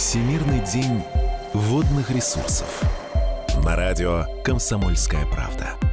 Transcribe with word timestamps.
Всемирный 0.00 0.60
день 0.60 1.02
водных 1.52 2.10
ресурсов. 2.10 2.80
На 3.62 3.76
радио 3.76 4.24
«Комсомольская 4.42 5.26
правда». 5.26 5.89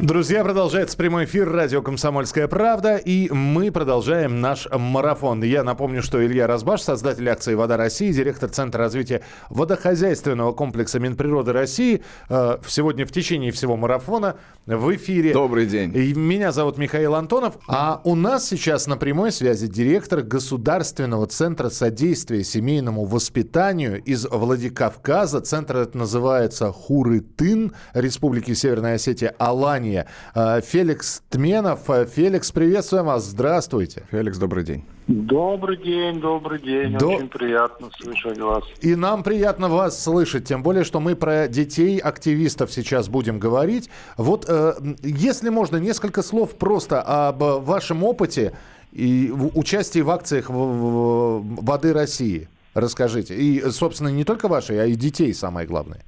Друзья, 0.00 0.42
продолжается 0.42 0.96
прямой 0.96 1.24
эфир 1.24 1.48
радио 1.48 1.80
«Комсомольская 1.80 2.48
правда», 2.48 2.96
и 2.96 3.30
мы 3.30 3.70
продолжаем 3.70 4.40
наш 4.40 4.66
марафон. 4.68 5.44
Я 5.44 5.62
напомню, 5.62 6.02
что 6.02 6.24
Илья 6.26 6.48
Разбаш, 6.48 6.82
создатель 6.82 7.28
акции 7.30 7.54
«Вода 7.54 7.76
России», 7.76 8.10
директор 8.10 8.50
Центра 8.50 8.80
развития 8.80 9.22
водохозяйственного 9.50 10.52
комплекса 10.52 10.98
Минприроды 10.98 11.52
России, 11.52 12.02
э, 12.28 12.58
сегодня 12.66 13.06
в 13.06 13.12
течение 13.12 13.52
всего 13.52 13.76
марафона 13.76 14.34
в 14.66 14.96
эфире. 14.96 15.32
Добрый 15.32 15.66
день. 15.66 15.96
И 15.96 16.12
меня 16.12 16.50
зовут 16.50 16.76
Михаил 16.76 17.14
Антонов, 17.14 17.58
а 17.68 18.00
у 18.02 18.16
нас 18.16 18.48
сейчас 18.48 18.88
на 18.88 18.96
прямой 18.96 19.30
связи 19.30 19.68
директор 19.68 20.22
Государственного 20.22 21.28
центра 21.28 21.68
содействия 21.68 22.42
семейному 22.42 23.04
воспитанию 23.04 24.02
из 24.02 24.26
Владикавказа. 24.28 25.40
Центр 25.40 25.76
это 25.76 25.96
называется 25.96 26.72
Хурытын, 26.72 27.72
Республики 27.94 28.54
Северная 28.54 28.96
Осетия, 28.96 29.32
Алания 29.38 29.83
внимание. 29.84 30.06
А, 30.34 30.60
Феликс 30.60 31.22
Тменов. 31.30 31.88
А, 31.88 32.04
Феликс, 32.04 32.50
приветствуем 32.50 33.06
вас. 33.06 33.24
Здравствуйте. 33.24 34.04
Феликс, 34.10 34.38
добрый 34.38 34.64
день. 34.64 34.84
Добрый 35.06 35.76
день, 35.76 36.20
добрый 36.20 36.60
день. 36.60 36.96
До... 36.96 37.08
Очень 37.08 37.28
приятно 37.28 37.90
слышать 38.00 38.38
вас. 38.38 38.64
И 38.80 38.94
нам 38.94 39.22
приятно 39.22 39.68
вас 39.68 40.02
слышать, 40.02 40.46
тем 40.46 40.62
более, 40.62 40.84
что 40.84 40.98
мы 40.98 41.14
про 41.14 41.46
детей 41.46 41.98
активистов 41.98 42.72
сейчас 42.72 43.08
будем 43.08 43.38
говорить. 43.38 43.90
Вот, 44.16 44.46
э, 44.48 44.72
если 45.02 45.50
можно, 45.50 45.76
несколько 45.76 46.22
слов 46.22 46.54
просто 46.56 47.02
об 47.02 47.38
вашем 47.38 48.02
опыте 48.02 48.54
и 48.92 49.30
участии 49.30 50.00
в 50.00 50.10
акциях 50.10 50.46
воды 50.48 51.92
России. 51.92 52.48
Расскажите. 52.72 53.36
И, 53.36 53.60
собственно, 53.70 54.08
не 54.08 54.24
только 54.24 54.48
вашей, 54.48 54.82
а 54.82 54.86
и 54.86 54.94
детей 54.94 55.34
самое 55.34 55.66
главное. 55.66 56.00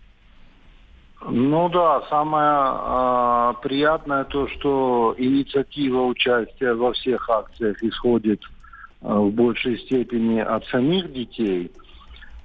Ну 1.28 1.68
да, 1.68 2.02
самое 2.08 3.54
э, 3.58 3.62
приятное 3.62 4.24
то, 4.24 4.46
что 4.48 5.14
инициатива 5.18 6.02
участия 6.02 6.72
во 6.72 6.92
всех 6.92 7.28
акциях 7.28 7.82
исходит 7.82 8.40
э, 9.02 9.12
в 9.12 9.30
большей 9.32 9.78
степени 9.78 10.38
от 10.38 10.64
самих 10.66 11.12
детей. 11.12 11.72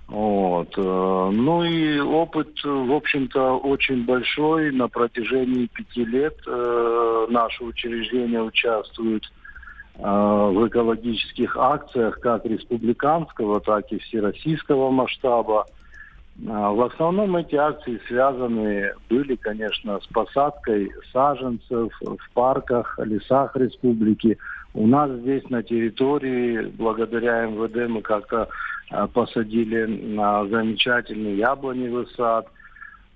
Вот. 0.08 0.73
Э, 0.78 1.30
ну 1.32 1.64
и 1.64 2.00
опыт, 2.00 2.60
в 2.64 2.92
общем-то, 2.92 3.58
очень 3.58 4.04
большой. 4.04 4.72
На 4.72 4.88
протяжении 4.88 5.68
пяти 5.68 6.04
лет 6.04 6.38
э, 6.48 7.28
наше 7.30 7.64
учреждение 7.64 8.42
участвует 8.42 9.23
э, 9.95 10.02
в 10.02 10.68
экологических 10.68 11.56
акциях 11.56 12.20
как 12.20 12.45
республиканского, 12.45 13.60
так 13.60 13.92
и 13.92 14.00
всероссийского 14.00 14.90
масштаба. 14.90 15.66
А, 15.68 15.81
в 16.40 16.82
основном 16.82 17.36
эти 17.36 17.56
акции 17.56 18.02
связаны 18.08 18.94
были, 19.10 19.36
конечно, 19.36 20.00
с 20.00 20.08
посадкой 20.08 20.92
саженцев 21.12 21.94
в 22.02 22.34
парках, 22.34 22.98
лесах 23.04 23.56
республики. 23.56 24.38
У 24.73 24.88
нас 24.88 25.12
здесь 25.12 25.48
на 25.50 25.62
территории, 25.62 26.72
благодаря 26.78 27.46
МВД, 27.46 27.90
мы 27.90 28.02
как-то 28.02 28.48
а, 28.90 29.08
посадили 29.08 29.86
на 29.86 30.48
замечательный 30.48 31.36
яблоневый 31.36 32.08
сад. 32.16 32.48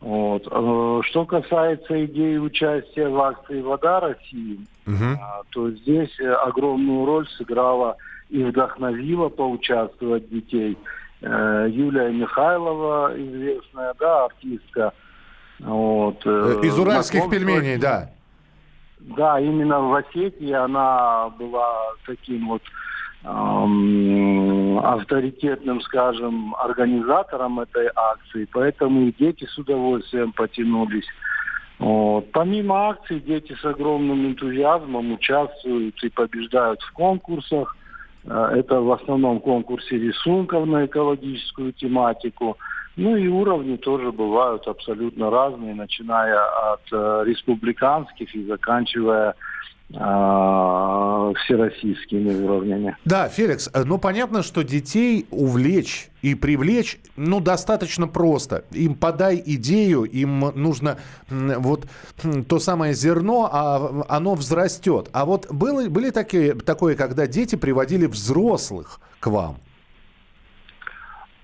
Вот. 0.02 0.48
А, 0.52 1.00
что 1.04 1.26
касается 1.26 2.06
идеи 2.06 2.38
участия 2.38 3.08
в 3.08 3.20
акции 3.20 3.62
«Вода 3.62 4.02
России», 4.02 4.60
угу. 4.86 5.20
то 5.52 5.72
здесь 5.72 6.20
огромную 6.20 7.06
роль 7.06 7.28
сыграла 7.38 7.96
и 8.30 8.44
вдохновила 8.44 9.30
поучаствовать 9.30 10.30
детей– 10.30 10.78
Э, 10.88 11.05
Юлия 11.22 12.12
Михайлова, 12.12 13.14
известная, 13.16 13.94
да, 14.00 14.26
артистка. 14.26 14.94
Вот. 15.60 16.22
Э, 16.26 16.60
Из 16.64 16.78
уральских 16.78 17.30
пельменей, 17.30 17.78
да. 17.78 18.12
Да, 19.00 19.40
именно 19.40 19.80
в 19.82 19.94
Осетии 19.94 20.52
она 20.52 21.30
была 21.30 21.94
таким 22.06 22.48
вот 22.48 22.64
эм, 23.24 24.80
авторитетным, 24.80 25.82
скажем, 25.82 26.56
организатором 26.56 27.60
этой 27.60 27.90
акции, 27.96 28.48
поэтому 28.52 29.08
и 29.08 29.14
дети 29.14 29.46
с 29.46 29.58
удовольствием 29.58 30.32
потянулись. 30.34 31.06
Вот. 31.78 32.32
Помимо 32.32 32.90
акций, 32.90 33.20
дети 33.20 33.56
с 33.62 33.66
огромным 33.66 34.28
энтузиазмом 34.28 35.14
участвуют 35.14 36.02
и 36.04 36.10
побеждают 36.10 36.82
в 36.82 36.92
конкурсах. 36.94 37.76
Э, 38.26 38.52
это 38.56 38.82
в 38.82 38.92
основном 38.92 39.40
конкурсе 39.40 39.98
рисунков 39.98 40.66
на 40.68 40.86
экологическую 40.86 41.74
тематику. 41.74 42.58
Ну 42.98 43.16
и 43.18 43.28
уровни 43.28 43.76
тоже 43.76 44.12
бывают 44.12 44.68
абсолютно 44.68 45.30
разные, 45.30 45.76
начиная 45.76 46.40
от 46.74 46.82
э, 46.92 47.24
республиканских 47.26 48.34
и 48.36 48.46
заканчивая 48.46 49.36
всероссийскими 49.90 52.44
уровнями. 52.44 52.98
Да, 53.06 53.30
Феликс, 53.30 53.70
э, 53.72 53.84
ну 53.84 54.00
понятно, 54.00 54.42
что 54.42 54.64
детей 54.64 55.28
увлечь 55.30 56.10
и 56.24 56.34
привлечь, 56.34 56.98
ну, 57.16 57.40
достаточно 57.40 58.08
просто. 58.08 58.64
Им 58.72 58.96
подай 58.96 59.42
идею, 59.46 60.04
им 60.04 60.40
нужно 60.56 60.98
вот 61.30 61.86
то 62.48 62.58
самое 62.58 62.96
зерно, 62.96 63.48
а 63.52 64.06
оно 64.10 64.34
взрастет. 64.34 65.10
А 65.14 65.26
вот 65.26 65.52
было, 65.52 65.88
были 65.88 66.10
такие, 66.10 66.56
такое, 66.56 66.96
когда 66.96 67.28
дети 67.28 67.56
приводили 67.56 68.08
взрослых 68.08 69.00
к 69.20 69.28
вам? 69.28 69.58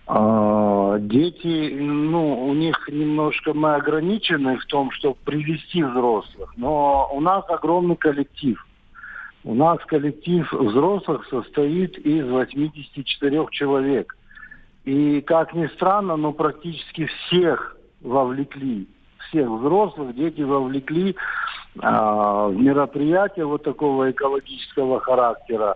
А, 0.07 0.50
дети, 1.00 1.74
ну, 1.79 2.47
у 2.47 2.53
них 2.53 2.90
немножко 2.90 3.53
мы 3.53 3.75
ограничены 3.75 4.57
в 4.57 4.66
том, 4.66 4.91
чтобы 4.91 5.16
привести 5.25 5.84
взрослых, 5.84 6.53
но 6.57 7.09
у 7.13 7.19
нас 7.19 7.44
огромный 7.50 7.96
коллектив. 7.96 8.66
У 9.44 9.56
нас 9.56 9.80
коллектив 9.88 10.51
взрослых 10.53 11.25
состоит 11.28 11.97
из 11.97 12.28
84 12.28 13.47
человек. 13.51 14.16
И, 14.85 15.22
как 15.22 15.53
ни 15.53 15.68
странно, 15.68 16.16
но 16.16 16.31
практически 16.31 17.06
всех 17.06 17.75
вовлекли, 18.01 18.88
всех 19.30 19.47
взрослых, 19.50 20.16
дети 20.16 20.41
вовлекли 20.41 21.16
а, 21.80 22.47
в 22.47 22.56
мероприятия 22.56 23.46
вот 23.46 23.63
такого 23.63 24.12
экологического 24.12 25.00
характера. 25.00 25.75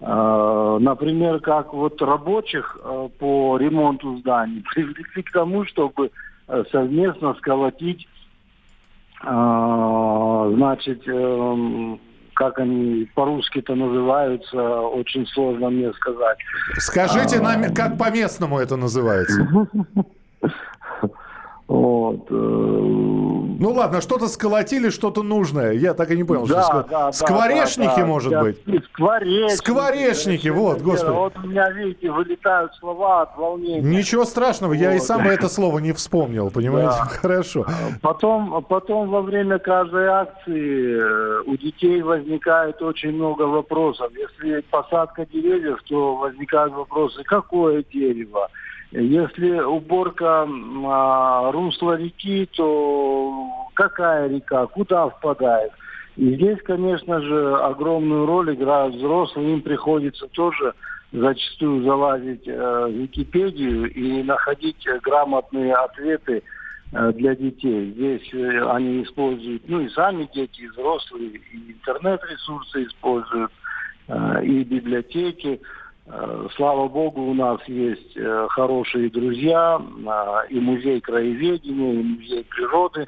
Э, 0.00 0.78
например, 0.80 1.40
как 1.40 1.72
вот 1.72 2.00
рабочих 2.02 2.76
э, 2.82 3.08
по 3.18 3.56
ремонту 3.56 4.18
зданий 4.18 4.62
привлекли 4.74 5.22
к 5.22 5.32
тому, 5.32 5.64
чтобы 5.64 6.10
э, 6.48 6.64
совместно 6.70 7.34
сколотить, 7.34 8.06
значит, 9.22 11.02
как 12.34 12.58
они 12.58 13.08
по-русски-то 13.14 13.74
называются, 13.74 14.80
очень 14.80 15.26
сложно 15.28 15.70
мне 15.70 15.90
сказать. 15.94 16.36
Скажите 16.76 17.40
нам, 17.40 17.72
как 17.74 17.96
по-местному 17.96 18.58
это 18.58 18.76
называется? 18.76 19.48
Вот. 21.68 22.30
Ну 23.58 23.72
ладно, 23.72 24.00
что-то 24.00 24.28
сколотили, 24.28 24.90
что-то 24.90 25.22
нужное. 25.22 25.72
Я 25.72 25.94
так 25.94 26.10
и 26.10 26.16
не 26.16 26.24
понял. 26.24 26.46
Да, 26.46 26.62
что 26.62 26.86
да, 26.88 27.12
Скворечники, 27.12 27.86
да, 27.88 27.96
да. 27.96 28.06
может 28.06 28.32
Я... 28.32 28.40
быть? 28.42 28.58
Скворечники. 28.92 29.56
Скворечники, 29.56 30.48
вот, 30.48 30.82
господи. 30.82 31.14
Вот 31.14 31.36
у 31.42 31.46
меня, 31.46 31.70
видите, 31.70 32.10
вылетают 32.10 32.74
слова 32.74 33.22
от 33.22 33.36
волнения. 33.36 33.80
Ничего 33.80 34.24
страшного, 34.24 34.72
вот. 34.72 34.78
я 34.78 34.94
и 34.94 34.98
сам 34.98 35.26
это 35.26 35.48
слово 35.48 35.78
не 35.78 35.92
вспомнил, 35.92 36.50
понимаете? 36.50 36.98
Да. 36.98 37.04
Хорошо. 37.22 37.66
Потом, 38.02 38.62
потом 38.68 39.08
во 39.08 39.22
время 39.22 39.58
каждой 39.58 40.06
акции 40.06 40.98
э, 40.98 41.42
у 41.46 41.56
детей 41.56 42.02
возникает 42.02 42.82
очень 42.82 43.12
много 43.12 43.42
вопросов. 43.42 44.12
Если 44.14 44.60
посадка 44.70 45.26
деревьев, 45.26 45.78
то 45.88 46.16
возникают 46.16 46.74
вопросы, 46.74 47.22
какое 47.24 47.82
дерево? 47.82 48.48
Если 48.92 49.58
уборка 49.58 50.48
а, 50.48 51.50
русла 51.52 51.96
реки, 51.96 52.48
то 52.56 53.45
какая 53.74 54.28
река, 54.28 54.66
куда 54.66 55.08
впадает? 55.08 55.72
И 56.16 56.34
здесь, 56.34 56.58
конечно 56.62 57.20
же, 57.20 57.56
огромную 57.56 58.26
роль 58.26 58.54
играют 58.54 58.94
взрослые. 58.94 59.52
Им 59.52 59.62
приходится 59.62 60.26
тоже 60.28 60.72
зачастую 61.12 61.84
залазить 61.84 62.46
э, 62.48 62.86
в 62.86 62.90
Википедию 62.90 63.92
и 63.92 64.22
находить 64.22 64.86
грамотные 65.02 65.74
ответы 65.74 66.42
э, 66.92 67.12
для 67.12 67.36
детей. 67.36 67.92
Здесь 67.92 68.34
э, 68.34 68.70
они 68.70 69.02
используют, 69.02 69.68
ну 69.68 69.80
и 69.80 69.88
сами 69.90 70.28
дети, 70.34 70.62
и 70.62 70.68
взрослые, 70.68 71.28
и 71.52 71.72
интернет-ресурсы 71.72 72.84
используют, 72.84 73.52
э, 74.08 74.44
и 74.44 74.64
библиотеки. 74.64 75.60
Э, 76.06 76.48
слава 76.56 76.88
богу, 76.88 77.22
у 77.22 77.34
нас 77.34 77.60
есть 77.66 78.16
э, 78.16 78.46
хорошие 78.50 79.10
друзья, 79.10 79.80
э, 79.80 80.52
и 80.52 80.60
музей 80.60 81.00
краеведения, 81.00 82.00
и 82.00 82.02
музей 82.02 82.44
природы 82.44 83.06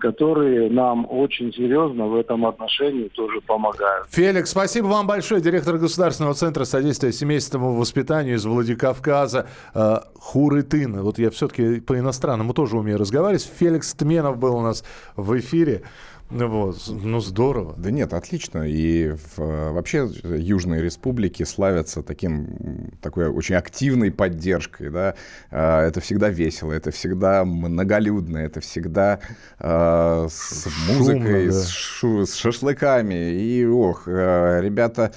которые 0.00 0.70
нам 0.70 1.06
очень 1.08 1.52
серьезно 1.52 2.06
в 2.06 2.16
этом 2.16 2.46
отношении 2.46 3.08
тоже 3.08 3.40
помогают. 3.40 4.08
Феликс, 4.10 4.50
спасибо 4.50 4.86
вам 4.86 5.06
большое. 5.06 5.40
Директор 5.40 5.78
Государственного 5.78 6.34
центра 6.34 6.64
содействия 6.64 7.12
семейственному 7.12 7.74
воспитанию 7.74 8.36
из 8.36 8.44
Владикавказа 8.44 9.46
э, 9.74 9.96
Хурытын. 10.18 11.02
Вот 11.02 11.18
я 11.18 11.30
все-таки 11.30 11.80
по-иностранному 11.80 12.54
тоже 12.54 12.76
умею 12.76 12.98
разговаривать. 12.98 13.48
Феликс 13.58 13.94
Тменов 13.94 14.38
был 14.38 14.56
у 14.56 14.62
нас 14.62 14.84
в 15.16 15.38
эфире. 15.38 15.82
Ну 16.30 16.46
вот, 16.46 16.76
ну 16.88 17.18
здорово. 17.18 17.74
Да 17.76 17.90
нет, 17.90 18.12
отлично. 18.12 18.62
И 18.68 19.10
в, 19.10 19.72
вообще 19.72 20.08
южные 20.22 20.80
республики 20.80 21.42
славятся 21.42 22.04
таким, 22.04 22.92
такой 23.02 23.28
очень 23.28 23.56
активной 23.56 24.12
поддержкой. 24.12 24.90
Да? 24.90 25.16
А, 25.50 25.84
это 25.84 26.00
всегда 26.00 26.28
весело, 26.28 26.72
это 26.72 26.92
всегда 26.92 27.44
многолюдно, 27.44 28.38
это 28.38 28.60
всегда 28.60 29.18
э, 29.58 30.26
с 30.30 30.68
Шумно, 30.70 30.98
музыкой, 30.98 31.46
да. 31.46 31.52
с, 31.52 31.68
шу, 31.68 32.24
с 32.24 32.34
шашлыками. 32.34 33.32
И 33.32 33.66
ох, 33.66 34.04
э, 34.06 34.60
ребята, 34.62 35.12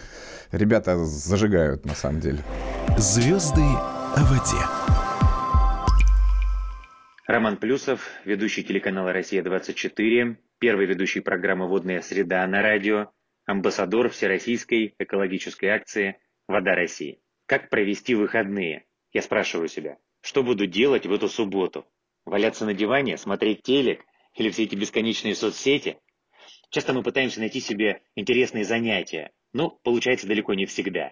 ребята 0.51 1.05
зажигают 1.05 1.85
на 1.85 1.93
самом 1.93 2.21
деле. 2.21 2.39
Звезды 2.97 3.61
о 3.61 4.23
воде. 4.23 4.65
Роман 7.27 7.57
Плюсов, 7.57 8.01
ведущий 8.25 8.63
телеканала 8.63 9.13
«Россия-24», 9.13 10.35
первый 10.63 10.85
ведущий 10.85 11.19
программы 11.19 11.67
«Водная 11.67 11.99
среда» 11.99 12.47
на 12.47 12.61
радио, 12.61 13.11
амбассадор 13.45 14.07
Всероссийской 14.07 14.95
экологической 14.97 15.65
акции 15.65 16.15
«Вода 16.47 16.73
России». 16.73 17.19
Как 17.47 17.69
провести 17.69 18.15
выходные? 18.15 18.85
Я 19.11 19.23
спрашиваю 19.23 19.67
себя, 19.67 19.97
что 20.21 20.41
буду 20.41 20.65
делать 20.65 21.05
в 21.05 21.11
эту 21.11 21.27
субботу? 21.27 21.85
Валяться 22.23 22.65
на 22.65 22.73
диване, 22.73 23.17
смотреть 23.17 23.63
телек 23.63 24.05
или 24.35 24.49
все 24.51 24.63
эти 24.63 24.75
бесконечные 24.75 25.35
соцсети? 25.35 25.97
Часто 26.69 26.93
мы 26.93 27.03
пытаемся 27.03 27.41
найти 27.41 27.59
себе 27.59 28.01
интересные 28.15 28.63
занятия, 28.63 29.33
но 29.51 29.69
получается 29.69 30.27
далеко 30.27 30.53
не 30.53 30.65
всегда. 30.65 31.11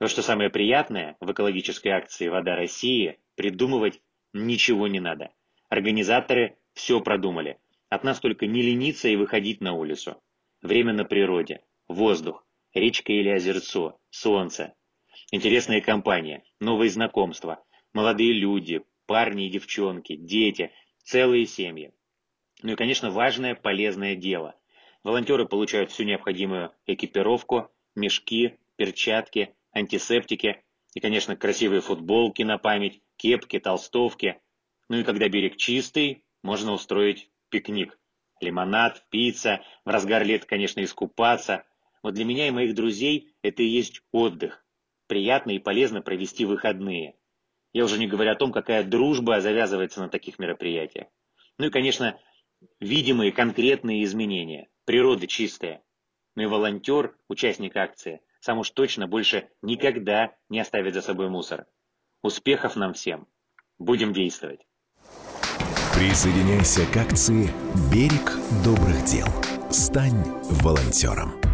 Вот 0.00 0.08
что 0.08 0.22
самое 0.22 0.48
приятное 0.48 1.18
в 1.20 1.30
экологической 1.30 1.88
акции 1.88 2.28
«Вода 2.28 2.56
России» 2.56 3.18
придумывать 3.34 4.00
ничего 4.32 4.88
не 4.88 5.00
надо. 5.00 5.34
Организаторы 5.68 6.56
все 6.72 7.02
продумали– 7.02 7.58
от 7.88 8.04
нас 8.04 8.20
только 8.20 8.46
не 8.46 8.62
лениться 8.62 9.08
и 9.08 9.16
выходить 9.16 9.60
на 9.60 9.72
улицу. 9.74 10.20
Время 10.62 10.92
на 10.92 11.04
природе, 11.04 11.60
воздух, 11.88 12.44
речка 12.74 13.12
или 13.12 13.28
озерцо, 13.28 13.98
солнце. 14.10 14.74
Интересная 15.30 15.80
компания, 15.80 16.44
новые 16.60 16.90
знакомства, 16.90 17.62
молодые 17.92 18.32
люди, 18.32 18.82
парни 19.06 19.46
и 19.46 19.50
девчонки, 19.50 20.16
дети, 20.16 20.72
целые 21.02 21.46
семьи. 21.46 21.92
Ну 22.62 22.72
и, 22.72 22.76
конечно, 22.76 23.10
важное 23.10 23.54
полезное 23.54 24.16
дело. 24.16 24.54
Волонтеры 25.04 25.46
получают 25.46 25.90
всю 25.90 26.04
необходимую 26.04 26.72
экипировку, 26.86 27.70
мешки, 27.94 28.58
перчатки, 28.76 29.54
антисептики 29.72 30.62
и, 30.94 31.00
конечно, 31.00 31.36
красивые 31.36 31.80
футболки 31.80 32.42
на 32.42 32.58
память, 32.58 33.00
кепки, 33.16 33.58
толстовки. 33.58 34.40
Ну 34.88 34.98
и 34.98 35.04
когда 35.04 35.28
берег 35.28 35.56
чистый, 35.56 36.24
можно 36.42 36.72
устроить 36.72 37.30
пикник. 37.48 37.98
Лимонад, 38.40 39.04
пицца, 39.10 39.62
в 39.84 39.88
разгар 39.88 40.24
лет, 40.24 40.44
конечно, 40.44 40.82
искупаться. 40.84 41.64
Вот 42.02 42.14
для 42.14 42.24
меня 42.24 42.48
и 42.48 42.50
моих 42.50 42.74
друзей 42.74 43.34
это 43.42 43.62
и 43.62 43.66
есть 43.66 44.02
отдых. 44.12 44.64
Приятно 45.06 45.52
и 45.52 45.58
полезно 45.58 46.02
провести 46.02 46.44
выходные. 46.44 47.16
Я 47.72 47.84
уже 47.84 47.98
не 47.98 48.06
говорю 48.06 48.32
о 48.32 48.36
том, 48.36 48.52
какая 48.52 48.84
дружба 48.84 49.40
завязывается 49.40 50.00
на 50.00 50.08
таких 50.08 50.38
мероприятиях. 50.38 51.08
Ну 51.58 51.66
и, 51.66 51.70
конечно, 51.70 52.18
видимые 52.80 53.32
конкретные 53.32 54.04
изменения. 54.04 54.68
Природа 54.84 55.26
чистая. 55.26 55.82
Ну 56.34 56.42
и 56.42 56.46
волонтер, 56.46 57.16
участник 57.28 57.76
акции, 57.76 58.20
сам 58.40 58.58
уж 58.58 58.70
точно 58.70 59.08
больше 59.08 59.48
никогда 59.62 60.36
не 60.48 60.60
оставит 60.60 60.94
за 60.94 61.02
собой 61.02 61.28
мусор. 61.28 61.66
Успехов 62.22 62.76
нам 62.76 62.92
всем. 62.92 63.26
Будем 63.78 64.12
действовать. 64.12 64.66
Присоединяйся 65.96 66.84
к 66.92 66.96
акции 66.98 67.50
«Берег 67.90 68.38
добрых 68.62 69.02
дел». 69.06 69.26
Стань 69.70 70.22
волонтером. 70.50 71.45